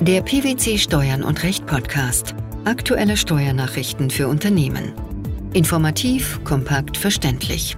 Der 0.00 0.22
PwC 0.22 0.78
Steuern 0.78 1.24
und 1.24 1.42
Recht 1.42 1.66
Podcast. 1.66 2.36
Aktuelle 2.64 3.16
Steuernachrichten 3.16 4.10
für 4.10 4.28
Unternehmen. 4.28 4.92
Informativ, 5.54 6.38
kompakt, 6.44 6.96
verständlich. 6.96 7.76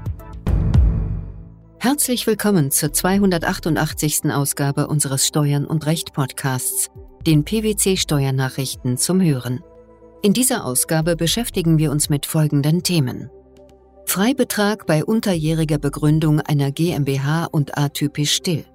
Herzlich 1.78 2.26
willkommen 2.26 2.70
zur 2.70 2.92
288. 2.92 4.26
Ausgabe 4.26 4.88
unseres 4.88 5.26
Steuern 5.26 5.64
und 5.64 5.86
Recht 5.86 6.12
Podcasts, 6.12 6.90
den 7.26 7.46
PwC 7.46 7.96
Steuernachrichten 7.96 8.98
zum 8.98 9.22
Hören. 9.22 9.64
In 10.20 10.34
dieser 10.34 10.66
Ausgabe 10.66 11.16
beschäftigen 11.16 11.78
wir 11.78 11.90
uns 11.90 12.10
mit 12.10 12.26
folgenden 12.26 12.82
Themen. 12.82 13.30
Freibetrag 14.04 14.84
bei 14.84 15.06
unterjähriger 15.06 15.78
Begründung 15.78 16.40
einer 16.40 16.70
GmbH 16.70 17.46
und 17.46 17.78
atypisch 17.78 18.34
still. 18.34 18.66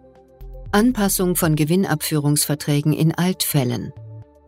Anpassung 0.71 1.35
von 1.35 1.55
Gewinnabführungsverträgen 1.55 2.93
in 2.93 3.13
Altfällen. 3.13 3.93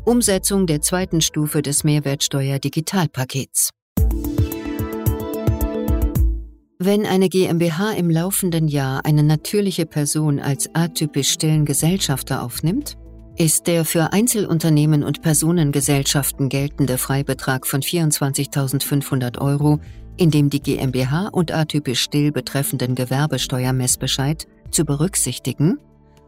Umsetzung 0.05 0.67
der 0.67 0.81
zweiten 0.81 1.21
Stufe 1.21 1.62
des 1.62 1.84
Mehrwertsteuer-Digitalpakets. 1.84 3.71
Wenn 6.80 7.05
eine 7.05 7.30
GmbH 7.30 7.91
im 7.93 8.09
laufenden 8.09 8.67
Jahr 8.67 9.05
eine 9.05 9.23
natürliche 9.23 9.85
Person 9.85 10.40
als 10.40 10.70
atypisch 10.73 11.31
stillen 11.31 11.66
Gesellschafter 11.66 12.41
aufnimmt, 12.41 12.98
ist 13.38 13.68
der 13.68 13.85
für 13.85 14.13
Einzelunternehmen 14.13 15.04
und 15.04 15.21
Personengesellschaften 15.21 16.49
geltende 16.49 16.98
Freibetrag 16.98 17.68
von 17.68 17.81
24.500 17.81 19.40
Euro 19.40 19.79
in 20.18 20.31
dem 20.31 20.49
die 20.49 20.62
GmbH 20.62 21.27
und 21.27 21.52
atypisch 21.52 22.02
still 22.02 22.31
betreffenden 22.31 22.95
Gewerbesteuermessbescheid 22.95 24.48
zu 24.71 24.84
berücksichtigen 24.84 25.79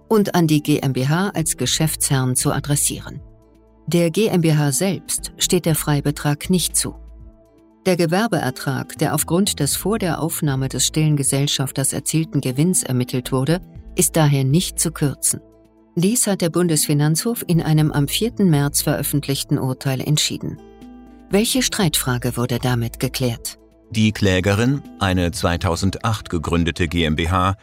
und 0.09 0.35
an 0.35 0.47
die 0.47 0.61
GmbH 0.61 1.29
als 1.29 1.55
Geschäftsherrn 1.55 2.35
zu 2.35 2.51
adressieren. 2.51 3.21
Der 3.87 4.11
GmbH 4.11 4.71
selbst 4.71 5.31
steht 5.37 5.65
der 5.65 5.75
Freibetrag 5.75 6.49
nicht 6.49 6.75
zu. 6.75 6.95
Der 7.85 7.95
Gewerbeertrag, 7.95 8.97
der 8.97 9.15
aufgrund 9.15 9.59
des 9.59 9.75
vor 9.75 9.97
der 9.97 10.21
Aufnahme 10.21 10.67
des 10.67 10.85
stillen 10.85 11.15
Gesellschafters 11.15 11.93
erzielten 11.93 12.41
Gewinns 12.41 12.83
ermittelt 12.83 13.31
wurde, 13.31 13.61
ist 13.95 14.15
daher 14.15 14.43
nicht 14.43 14.79
zu 14.79 14.91
kürzen. 14.91 15.39
Dies 15.95 16.27
hat 16.27 16.41
der 16.41 16.49
Bundesfinanzhof 16.49 17.43
in 17.47 17.61
einem 17.61 17.91
am 17.91 18.07
4. 18.07 18.33
März 18.39 18.81
veröffentlichten 18.81 19.57
Urteil 19.57 20.01
entschieden. 20.01 20.57
Welche 21.29 21.61
Streitfrage 21.61 22.37
wurde 22.37 22.59
damit 22.59 22.99
geklärt? 22.99 23.57
Die 23.91 24.11
Klägerin, 24.11 24.83
eine 24.99 25.31
2008 25.31 26.29
gegründete 26.29 26.87
GmbH, 26.87 27.55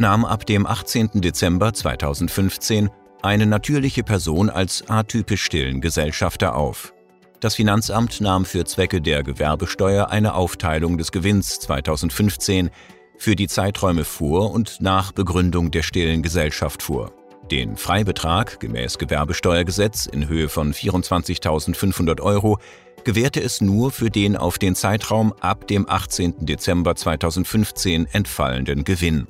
nahm 0.00 0.24
ab 0.24 0.46
dem 0.46 0.66
18. 0.66 1.20
Dezember 1.20 1.72
2015 1.72 2.90
eine 3.22 3.46
natürliche 3.46 4.02
Person 4.02 4.48
als 4.48 4.88
atypisch 4.88 5.44
stillen 5.44 5.80
Gesellschafter 5.80 6.56
auf. 6.56 6.94
Das 7.40 7.54
Finanzamt 7.54 8.20
nahm 8.20 8.44
für 8.44 8.64
Zwecke 8.64 9.00
der 9.00 9.22
Gewerbesteuer 9.22 10.08
eine 10.10 10.34
Aufteilung 10.34 10.98
des 10.98 11.12
Gewinns 11.12 11.60
2015 11.60 12.70
für 13.18 13.36
die 13.36 13.48
Zeiträume 13.48 14.04
vor 14.04 14.50
und 14.52 14.80
nach 14.80 15.12
Begründung 15.12 15.70
der 15.70 15.82
stillen 15.82 16.22
Gesellschaft 16.22 16.82
vor. 16.82 17.12
Den 17.50 17.76
Freibetrag 17.76 18.60
gemäß 18.60 18.98
Gewerbesteuergesetz 18.98 20.06
in 20.06 20.28
Höhe 20.28 20.48
von 20.48 20.72
24.500 20.72 22.20
Euro 22.20 22.58
gewährte 23.04 23.42
es 23.42 23.60
nur 23.60 23.90
für 23.90 24.10
den 24.10 24.36
auf 24.36 24.58
den 24.58 24.74
Zeitraum 24.74 25.34
ab 25.40 25.66
dem 25.66 25.88
18. 25.88 26.46
Dezember 26.46 26.94
2015 26.94 28.06
entfallenden 28.06 28.84
Gewinn. 28.84 29.26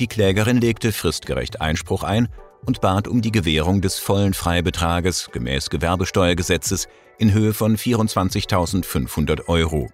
Die 0.00 0.06
Klägerin 0.06 0.56
legte 0.56 0.92
fristgerecht 0.92 1.60
Einspruch 1.60 2.04
ein 2.04 2.28
und 2.64 2.80
bat 2.80 3.06
um 3.06 3.20
die 3.20 3.32
Gewährung 3.32 3.82
des 3.82 3.98
vollen 3.98 4.32
Freibetrages 4.32 5.28
gemäß 5.30 5.68
Gewerbesteuergesetzes 5.68 6.88
in 7.18 7.34
Höhe 7.34 7.52
von 7.52 7.76
24.500 7.76 9.46
Euro. 9.46 9.90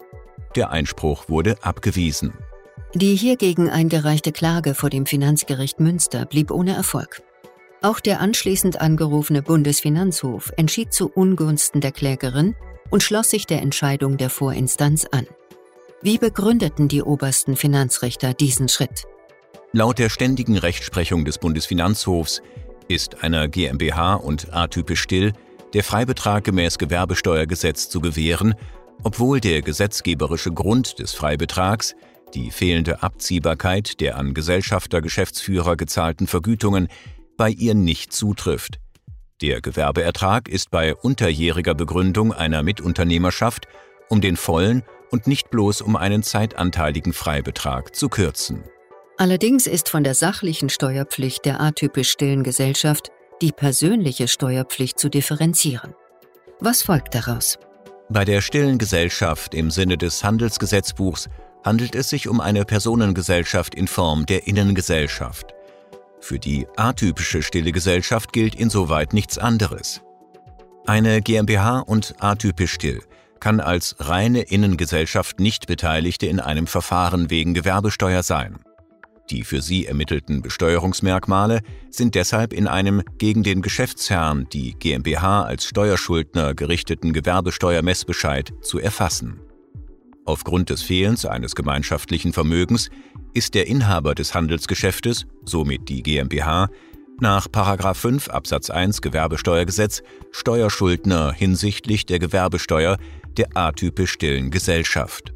Der 0.55 0.71
Einspruch 0.71 1.29
wurde 1.29 1.57
abgewiesen. 1.63 2.35
Die 2.95 3.17
hiergegen 3.17 3.69
eingereichte 3.69 4.31
Klage 4.31 4.75
vor 4.75 4.91
dem 4.91 5.07
Finanzgericht 5.07 5.81
Münster 5.81 6.25
blieb 6.25 6.53
ohne 6.53 6.77
Erfolg. 6.77 7.21
Auch 7.83 7.99
der 7.99 8.21
anschließend 8.21 8.81
angerufene 8.81 9.43
Bundesfinanzhof 9.43 10.53
entschied 10.57 10.93
zu 10.93 11.11
Ungunsten 11.11 11.81
der 11.81 11.91
Klägerin 11.91 12.55
und 12.91 13.03
schloss 13.03 13.31
sich 13.31 13.47
der 13.47 13.61
Entscheidung 13.61 14.19
der 14.19 14.31
Vorinstanz 14.31 15.05
an. 15.11 15.27
Wie 16.01 16.19
begründeten 16.19 16.87
die 16.87 17.03
obersten 17.03 17.57
Finanzrichter 17.57 18.35
diesen 18.35 18.69
Schritt? 18.69 19.09
Laut 19.73 19.99
der 19.99 20.09
ständigen 20.09 20.57
Rechtsprechung 20.57 21.25
des 21.25 21.39
Bundesfinanzhofs 21.39 22.41
ist 22.89 23.23
einer 23.23 23.49
GmbH 23.49 24.15
und 24.15 24.55
atypisch 24.55 25.01
still 25.01 25.33
der 25.75 25.85
Freibetrag 25.85 26.45
gemäß 26.45 26.79
Gewerbesteuergesetz 26.79 27.89
zu 27.89 28.01
gewähren, 28.01 28.55
obwohl 29.03 29.41
der 29.41 29.63
gesetzgeberische 29.63 30.53
Grund 30.53 30.99
des 30.99 31.13
Freibetrags, 31.13 31.95
die 32.35 32.51
fehlende 32.51 33.03
Abziehbarkeit 33.03 34.01
der 34.01 34.17
an 34.17 34.35
Gesellschafter 34.35 35.01
Geschäftsführer 35.01 35.77
gezahlten 35.77 36.27
Vergütungen, 36.27 36.89
bei 37.37 37.51
ihr 37.51 37.75
nicht 37.75 38.13
zutrifft. 38.13 38.79
Der 39.43 39.61
Gewerbeertrag 39.61 40.49
ist 40.49 40.71
bei 40.71 40.95
unterjähriger 40.95 41.75
Begründung 41.75 42.33
einer 42.33 42.63
Mitunternehmerschaft 42.63 43.67
um 44.09 44.21
den 44.21 44.37
vollen 44.37 44.83
und 45.11 45.27
nicht 45.27 45.51
bloß 45.51 45.83
um 45.83 45.97
einen 45.97 46.23
zeitanteiligen 46.23 47.13
Freibetrag 47.13 47.95
zu 47.95 48.09
kürzen. 48.09 48.65
Allerdings 49.19 49.67
ist 49.67 49.89
von 49.89 50.05
der 50.05 50.15
sachlichen 50.15 50.69
Steuerpflicht 50.69 51.47
der 51.47 51.61
atypisch 51.61 52.11
stillen 52.11 52.43
Gesellschaft 52.43 53.11
die 53.41 53.53
persönliche 53.53 54.29
Steuerpflicht 54.29 54.99
zu 54.99 55.09
differenzieren. 55.09 55.95
Was 56.61 56.83
folgt 56.83 57.15
daraus? 57.15 57.59
Bei 58.09 58.25
der 58.25 58.41
stillen 58.41 58.79
Gesellschaft 58.79 59.55
im 59.55 59.71
Sinne 59.71 59.99
des 59.99 60.23
Handelsgesetzbuchs 60.23 61.29
handelt 61.65 61.95
es 61.95 62.11
sich 62.11 62.29
um 62.29 62.41
eine 62.41 62.65
Personengesellschaft 62.65 63.75
in 63.75 63.89
Form 63.89 64.27
der 64.27 64.47
Innengesellschaft. 64.47 65.55
Für 66.21 66.39
die 66.39 66.67
atypische 66.77 67.43
stille 67.43 67.73
Gesellschaft 67.73 68.33
gilt 68.33 68.55
insoweit 68.55 69.13
nichts 69.13 69.39
anderes. 69.39 70.03
Eine 70.87 71.21
GmbH 71.21 71.81
und 71.81 72.15
atypisch 72.21 72.73
still 72.73 73.01
kann 73.41 73.61
als 73.61 73.97
reine 73.99 74.43
Innengesellschaft 74.43 75.41
nicht 75.41 75.67
Beteiligte 75.67 76.27
in 76.27 76.41
einem 76.41 76.67
Verfahren 76.67 77.29
wegen 77.29 77.55
Gewerbesteuer 77.55 78.23
sein. 78.23 78.59
Die 79.31 79.43
für 79.43 79.61
sie 79.61 79.87
ermittelten 79.87 80.41
Besteuerungsmerkmale 80.41 81.61
sind 81.91 82.15
deshalb 82.15 82.53
in 82.53 82.69
einem 82.69 83.03
gegen 83.19 83.43
den 83.43 83.61
Geschäftsherrn, 83.61 84.47
die 84.53 84.75
GmbH 84.79 85.43
als 85.43 85.65
Steuerschuldner 85.65 86.55
gerichteten 86.55 87.13
Gewerbesteuermessbescheid 87.13 88.53
zu 88.63 88.79
erfassen. 88.79 89.41
Aufgrund 90.25 90.71
des 90.71 90.83
Fehlens 90.83 91.25
eines 91.25 91.55
gemeinschaftlichen 91.55 92.33
Vermögens 92.33 92.91
ist 93.33 93.55
der 93.55 93.67
Inhaber 93.67 94.15
des 94.15 94.35
Handelsgeschäftes, 94.35 95.27
somit 95.45 95.89
die 95.89 96.03
GmbH, 96.03 96.69
nach 97.21 97.49
5 97.95 98.29
Absatz 98.29 98.71
1 98.71 99.01
Gewerbesteuergesetz 99.01 100.03
Steuerschuldner 100.33 101.33
hinsichtlich 101.33 102.07
der 102.07 102.19
Gewerbesteuer 102.19 102.99
der 103.37 103.57
atypisch 103.57 104.13
stillen 104.13 104.51
Gesellschaft. 104.51 105.33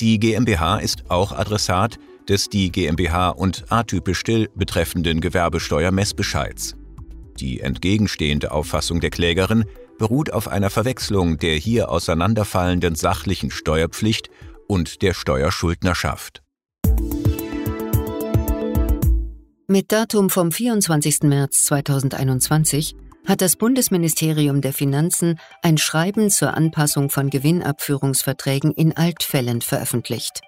Die 0.00 0.18
GmbH 0.18 0.78
ist 0.78 1.10
auch 1.10 1.32
Adressat 1.32 1.98
des 2.28 2.48
die 2.48 2.70
GmbH 2.70 3.30
und 3.30 3.64
atypisch 3.70 4.18
still 4.18 4.48
betreffenden 4.54 5.20
Gewerbesteuermessbescheids. 5.20 6.76
Die 7.38 7.60
entgegenstehende 7.60 8.52
Auffassung 8.52 9.00
der 9.00 9.10
Klägerin 9.10 9.64
beruht 9.98 10.32
auf 10.32 10.48
einer 10.48 10.70
Verwechslung 10.70 11.38
der 11.38 11.54
hier 11.54 11.90
auseinanderfallenden 11.90 12.94
sachlichen 12.94 13.50
Steuerpflicht 13.50 14.30
und 14.66 15.02
der 15.02 15.14
Steuerschuldnerschaft. 15.14 16.42
Mit 19.68 19.90
Datum 19.90 20.28
vom 20.28 20.52
24. 20.52 21.22
März 21.22 21.64
2021 21.64 22.94
hat 23.26 23.40
das 23.40 23.56
Bundesministerium 23.56 24.60
der 24.60 24.72
Finanzen 24.72 25.38
ein 25.62 25.78
Schreiben 25.78 26.30
zur 26.30 26.54
Anpassung 26.54 27.08
von 27.08 27.30
Gewinnabführungsverträgen 27.30 28.72
in 28.72 28.96
Altfällen 28.96 29.60
veröffentlicht. 29.62 30.40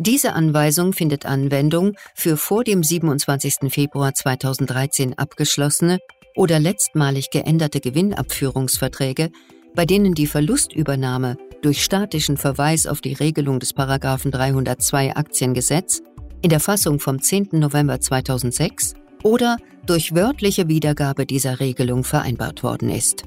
Diese 0.00 0.34
Anweisung 0.34 0.92
findet 0.92 1.26
Anwendung 1.26 1.94
für 2.14 2.36
vor 2.36 2.62
dem 2.62 2.84
27. 2.84 3.68
Februar 3.68 4.14
2013 4.14 5.18
abgeschlossene 5.18 5.98
oder 6.36 6.60
letztmalig 6.60 7.30
geänderte 7.30 7.80
Gewinnabführungsverträge, 7.80 9.30
bei 9.74 9.86
denen 9.86 10.14
die 10.14 10.28
Verlustübernahme 10.28 11.36
durch 11.62 11.82
statischen 11.82 12.36
Verweis 12.36 12.86
auf 12.86 13.00
die 13.00 13.14
Regelung 13.14 13.58
des 13.58 13.74
302 13.74 15.16
Aktiengesetz 15.16 16.00
in 16.42 16.50
der 16.50 16.60
Fassung 16.60 17.00
vom 17.00 17.20
10. 17.20 17.48
November 17.52 18.00
2006 18.00 18.94
oder 19.24 19.56
durch 19.84 20.14
wörtliche 20.14 20.68
Wiedergabe 20.68 21.26
dieser 21.26 21.58
Regelung 21.58 22.04
vereinbart 22.04 22.62
worden 22.62 22.88
ist. 22.90 23.24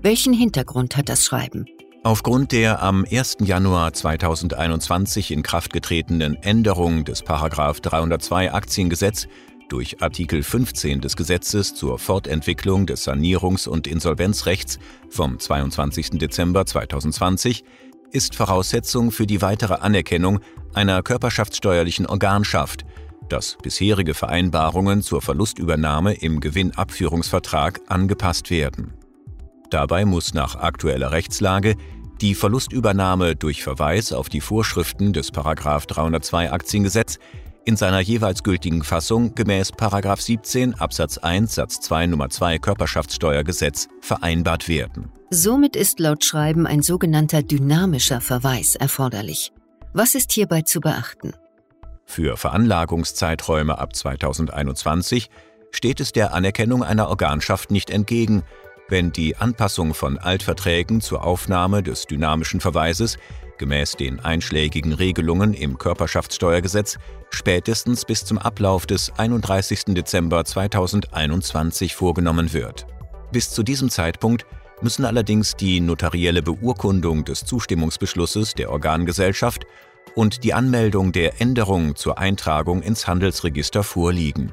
Welchen 0.00 0.32
Hintergrund 0.32 0.96
hat 0.96 1.08
das 1.08 1.24
Schreiben? 1.24 1.66
Aufgrund 2.06 2.52
der 2.52 2.82
am 2.82 3.06
1. 3.10 3.38
Januar 3.40 3.94
2021 3.94 5.30
in 5.30 5.42
Kraft 5.42 5.72
getretenen 5.72 6.34
Änderung 6.42 7.06
des 7.06 7.24
302 7.24 8.52
Aktiengesetz 8.52 9.26
durch 9.70 10.02
Artikel 10.02 10.42
15 10.42 11.00
des 11.00 11.16
Gesetzes 11.16 11.74
zur 11.74 11.98
Fortentwicklung 11.98 12.84
des 12.84 13.08
Sanierungs- 13.08 13.66
und 13.66 13.86
Insolvenzrechts 13.86 14.78
vom 15.08 15.38
22. 15.38 16.18
Dezember 16.18 16.66
2020 16.66 17.64
ist 18.12 18.34
Voraussetzung 18.34 19.10
für 19.10 19.26
die 19.26 19.40
weitere 19.40 19.76
Anerkennung 19.76 20.40
einer 20.74 21.02
körperschaftssteuerlichen 21.02 22.04
Organschaft, 22.04 22.84
dass 23.30 23.56
bisherige 23.62 24.12
Vereinbarungen 24.12 25.00
zur 25.00 25.22
Verlustübernahme 25.22 26.12
im 26.12 26.40
Gewinnabführungsvertrag 26.40 27.80
angepasst 27.86 28.50
werden. 28.50 28.92
Dabei 29.70 30.04
muss 30.04 30.34
nach 30.34 30.54
aktueller 30.54 31.10
Rechtslage 31.10 31.74
die 32.20 32.34
Verlustübernahme 32.34 33.36
durch 33.36 33.62
Verweis 33.62 34.12
auf 34.12 34.28
die 34.28 34.40
Vorschriften 34.40 35.12
des 35.12 35.30
302 35.32 36.52
Aktiengesetz 36.52 37.18
in 37.64 37.76
seiner 37.76 38.00
jeweils 38.00 38.42
gültigen 38.42 38.82
Fassung 38.82 39.34
gemäß 39.34 39.72
17 40.16 40.74
Absatz 40.74 41.18
1 41.18 41.54
Satz 41.54 41.80
2 41.80 42.06
Nummer 42.08 42.28
2 42.28 42.58
Körperschaftssteuergesetz 42.58 43.88
vereinbart 44.00 44.68
werden. 44.68 45.10
Somit 45.30 45.74
ist 45.74 45.98
laut 45.98 46.24
Schreiben 46.24 46.66
ein 46.66 46.82
sogenannter 46.82 47.42
dynamischer 47.42 48.20
Verweis 48.20 48.74
erforderlich. 48.74 49.52
Was 49.92 50.14
ist 50.14 50.32
hierbei 50.32 50.62
zu 50.62 50.80
beachten? 50.80 51.32
Für 52.04 52.36
Veranlagungszeiträume 52.36 53.78
ab 53.78 53.96
2021 53.96 55.30
steht 55.70 56.00
es 56.00 56.12
der 56.12 56.34
Anerkennung 56.34 56.82
einer 56.82 57.08
Organschaft 57.08 57.70
nicht 57.70 57.90
entgegen, 57.90 58.42
wenn 58.88 59.12
die 59.12 59.36
Anpassung 59.36 59.94
von 59.94 60.18
Altverträgen 60.18 61.00
zur 61.00 61.24
Aufnahme 61.24 61.82
des 61.82 62.06
dynamischen 62.06 62.60
Verweises 62.60 63.18
gemäß 63.58 63.92
den 63.92 64.20
einschlägigen 64.20 64.92
Regelungen 64.92 65.54
im 65.54 65.78
Körperschaftssteuergesetz 65.78 66.98
spätestens 67.30 68.04
bis 68.04 68.24
zum 68.24 68.38
Ablauf 68.38 68.86
des 68.86 69.12
31. 69.16 69.94
Dezember 69.94 70.44
2021 70.44 71.94
vorgenommen 71.94 72.52
wird. 72.52 72.86
Bis 73.32 73.50
zu 73.50 73.62
diesem 73.62 73.90
Zeitpunkt 73.90 74.46
müssen 74.80 75.04
allerdings 75.04 75.54
die 75.56 75.80
notarielle 75.80 76.42
Beurkundung 76.42 77.24
des 77.24 77.44
Zustimmungsbeschlusses 77.44 78.54
der 78.54 78.70
Organgesellschaft 78.70 79.66
und 80.14 80.44
die 80.44 80.54
Anmeldung 80.54 81.12
der 81.12 81.40
Änderung 81.40 81.96
zur 81.96 82.18
Eintragung 82.18 82.82
ins 82.82 83.06
Handelsregister 83.06 83.82
vorliegen. 83.82 84.52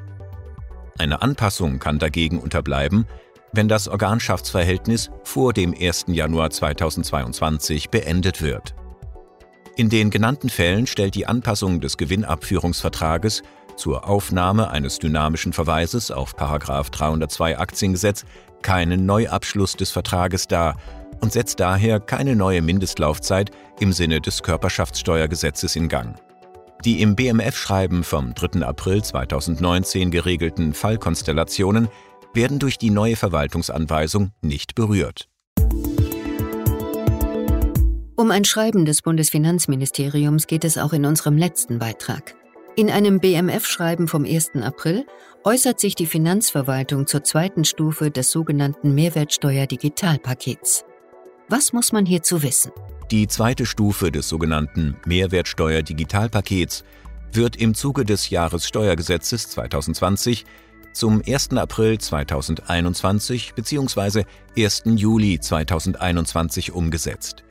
Eine 0.97 1.21
Anpassung 1.21 1.79
kann 1.79 1.99
dagegen 1.99 2.39
unterbleiben, 2.39 3.05
wenn 3.53 3.67
das 3.67 3.87
Organschaftsverhältnis 3.87 5.09
vor 5.23 5.53
dem 5.53 5.73
1. 5.79 6.05
Januar 6.07 6.49
2022 6.49 7.89
beendet 7.89 8.41
wird. 8.41 8.73
In 9.75 9.89
den 9.89 10.09
genannten 10.09 10.49
Fällen 10.49 10.87
stellt 10.87 11.15
die 11.15 11.27
Anpassung 11.27 11.79
des 11.79 11.97
Gewinnabführungsvertrages 11.97 13.43
zur 13.77 14.07
Aufnahme 14.07 14.69
eines 14.69 14.99
dynamischen 14.99 15.53
Verweises 15.53 16.11
auf 16.11 16.33
302 16.33 17.57
Aktiengesetz 17.57 18.25
keinen 18.61 19.05
Neuabschluss 19.05 19.75
des 19.75 19.91
Vertrages 19.91 20.47
dar 20.47 20.75
und 21.21 21.31
setzt 21.31 21.59
daher 21.59 21.99
keine 21.99 22.35
neue 22.35 22.61
Mindestlaufzeit 22.61 23.51
im 23.79 23.93
Sinne 23.93 24.21
des 24.21 24.43
Körperschaftssteuergesetzes 24.43 25.75
in 25.75 25.87
Gang. 25.87 26.15
Die 26.83 27.01
im 27.01 27.15
BMF-Schreiben 27.15 28.03
vom 28.03 28.33
3. 28.33 28.65
April 28.65 29.03
2019 29.03 30.09
geregelten 30.09 30.73
Fallkonstellationen 30.73 31.89
werden 32.33 32.59
durch 32.59 32.77
die 32.77 32.89
neue 32.89 33.15
Verwaltungsanweisung 33.15 34.31
nicht 34.41 34.75
berührt. 34.75 35.27
Um 38.15 38.29
ein 38.29 38.45
Schreiben 38.45 38.85
des 38.85 39.01
Bundesfinanzministeriums 39.01 40.45
geht 40.45 40.63
es 40.63 40.77
auch 40.77 40.93
in 40.93 41.05
unserem 41.05 41.37
letzten 41.37 41.79
Beitrag. 41.79 42.35
In 42.75 42.89
einem 42.89 43.19
BMF-Schreiben 43.19 44.07
vom 44.07 44.25
1. 44.25 44.51
April 44.61 45.05
äußert 45.43 45.79
sich 45.79 45.95
die 45.95 46.05
Finanzverwaltung 46.05 47.07
zur 47.07 47.23
zweiten 47.23 47.65
Stufe 47.65 48.11
des 48.11 48.31
sogenannten 48.31 48.95
Mehrwertsteuer-Digitalpakets. 48.95 50.85
Was 51.49 51.73
muss 51.73 51.91
man 51.91 52.05
hierzu 52.05 52.43
wissen? 52.43 52.71
Die 53.11 53.27
zweite 53.27 53.65
Stufe 53.65 54.09
des 54.11 54.29
sogenannten 54.29 54.95
Mehrwertsteuer-Digitalpakets 55.05 56.85
wird 57.33 57.57
im 57.57 57.73
Zuge 57.73 58.05
des 58.05 58.29
Jahressteuergesetzes 58.29 59.49
2020 59.49 60.45
zum 60.93 61.21
1. 61.25 61.51
April 61.53 61.97
2021 61.97 63.53
bzw. 63.55 64.23
1. 64.57 64.83
Juli 64.85 65.39
2021 65.39 66.71
umgesetzt. 66.71 67.43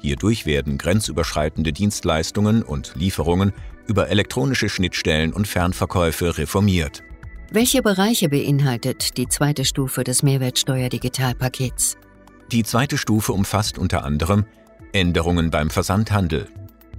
Hierdurch 0.00 0.44
werden 0.44 0.76
grenzüberschreitende 0.76 1.72
Dienstleistungen 1.72 2.62
und 2.62 2.92
Lieferungen 2.94 3.52
über 3.86 4.08
elektronische 4.10 4.68
Schnittstellen 4.68 5.32
und 5.32 5.48
Fernverkäufe 5.48 6.38
reformiert. 6.38 7.02
Welche 7.50 7.82
Bereiche 7.82 8.28
beinhaltet 8.28 9.16
die 9.16 9.28
zweite 9.28 9.64
Stufe 9.64 10.04
des 10.04 10.22
Mehrwertsteuer-Digitalpakets? 10.22 11.96
Die 12.52 12.64
zweite 12.64 12.98
Stufe 12.98 13.32
umfasst 13.32 13.78
unter 13.78 14.04
anderem 14.04 14.44
Änderungen 14.92 15.50
beim 15.50 15.70
Versandhandel, 15.70 16.48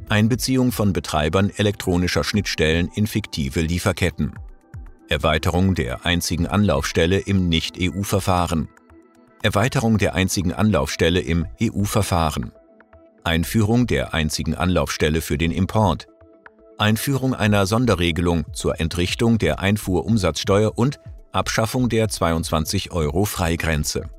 Einbeziehung 0.10 0.72
von 0.72 0.94
Betreibern 0.94 1.52
elektronischer 1.56 2.24
Schnittstellen 2.24 2.90
in 2.96 3.08
fiktive 3.08 3.62
Lieferketten, 3.62 4.34
Erweiterung 5.08 5.76
der 5.76 6.04
einzigen 6.04 6.48
Anlaufstelle 6.48 7.20
im 7.20 7.48
Nicht-EU-Verfahren. 7.48 8.70
Erweiterung 9.44 10.00
der 10.00 10.16
einzigen 10.16 10.52
Anlaufstelle 10.52 11.20
im 11.20 11.46
EU-Verfahren. 11.62 12.52
Einführung 13.24 13.86
der 13.86 14.16
einzigen 14.16 14.56
Anlaufstelle 14.56 15.22
für 15.22 15.38
den 15.38 15.52
Import. 15.52 16.08
Einführung 16.80 17.36
einer 17.36 17.68
Sonderregelung 17.68 18.46
zur 18.54 18.80
Entrichtung 18.80 19.38
der 19.38 19.60
Einfuhrumsatzsteuer 19.60 20.76
und 20.76 21.00
Abschaffung 21.32 21.88
der 21.88 22.10
22 22.10 22.92
Euro 22.92 23.26
Freigrenze. 23.26 24.10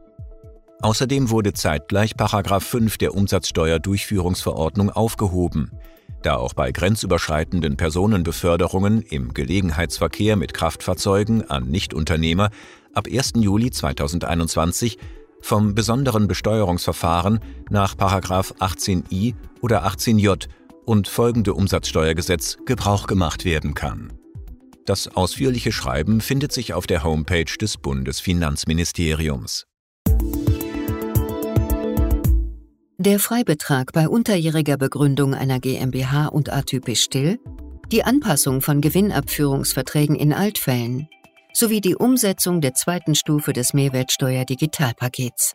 Außerdem 0.82 1.30
wurde 1.30 1.52
zeitgleich 1.52 2.12
5 2.16 2.96
der 2.98 3.12
Umsatzsteuerdurchführungsverordnung 3.14 4.90
aufgehoben 4.90 5.72
da 6.22 6.36
auch 6.36 6.54
bei 6.54 6.72
grenzüberschreitenden 6.72 7.76
Personenbeförderungen 7.76 9.02
im 9.02 9.34
Gelegenheitsverkehr 9.34 10.36
mit 10.36 10.54
Kraftfahrzeugen 10.54 11.48
an 11.50 11.68
Nichtunternehmer 11.68 12.50
ab 12.94 13.06
1. 13.10 13.32
Juli 13.36 13.70
2021 13.70 14.98
vom 15.40 15.74
besonderen 15.74 16.28
Besteuerungsverfahren 16.28 17.40
nach 17.70 17.94
18i 17.94 19.34
oder 19.60 19.86
18j 19.86 20.48
und 20.84 21.08
folgende 21.08 21.54
Umsatzsteuergesetz 21.54 22.58
Gebrauch 22.64 23.06
gemacht 23.06 23.44
werden 23.44 23.74
kann. 23.74 24.12
Das 24.86 25.08
ausführliche 25.08 25.72
Schreiben 25.72 26.20
findet 26.20 26.52
sich 26.52 26.72
auf 26.72 26.86
der 26.86 27.02
Homepage 27.02 27.56
des 27.60 27.76
Bundesfinanzministeriums. 27.76 29.66
Der 33.06 33.20
Freibetrag 33.20 33.92
bei 33.92 34.08
unterjähriger 34.08 34.76
Begründung 34.76 35.32
einer 35.32 35.60
GmbH 35.60 36.26
und 36.26 36.52
atypisch 36.52 37.04
still, 37.04 37.38
die 37.92 38.02
Anpassung 38.02 38.62
von 38.62 38.80
Gewinnabführungsverträgen 38.80 40.16
in 40.16 40.32
Altfällen 40.32 41.06
sowie 41.52 41.80
die 41.80 41.94
Umsetzung 41.94 42.60
der 42.60 42.74
zweiten 42.74 43.14
Stufe 43.14 43.52
des 43.52 43.74
Mehrwertsteuer-Digitalpakets. 43.74 45.54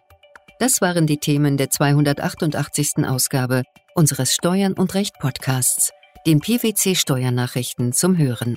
Das 0.60 0.80
waren 0.80 1.08
die 1.08 1.18
Themen 1.18 1.58
der 1.58 1.70
288. 1.70 3.06
Ausgabe 3.06 3.64
unseres 3.96 4.34
Steuern 4.34 4.72
und 4.72 4.94
Recht 4.94 5.20
Podcasts, 5.20 5.92
den 6.26 6.40
PwC 6.40 6.96
Steuernachrichten 6.96 7.92
zum 7.92 8.18
Hören. 8.18 8.56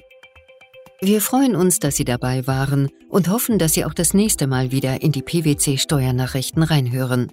Wir 1.00 1.20
freuen 1.20 1.56
uns, 1.56 1.80
dass 1.80 1.96
Sie 1.96 2.04
dabei 2.04 2.46
waren 2.46 2.90
und 3.08 3.28
hoffen, 3.28 3.58
dass 3.58 3.74
Sie 3.74 3.84
auch 3.84 3.94
das 3.94 4.14
nächste 4.14 4.46
Mal 4.46 4.70
wieder 4.70 5.02
in 5.02 5.10
die 5.10 5.22
PwC 5.22 5.78
Steuernachrichten 5.78 6.62
reinhören. 6.62 7.32